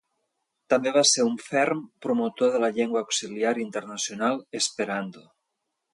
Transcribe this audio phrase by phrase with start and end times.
[0.73, 5.27] També va ser un ferm promotor de la llengua auxiliar internacional esperanto.